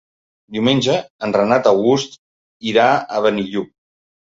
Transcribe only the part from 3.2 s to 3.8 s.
a Benillup.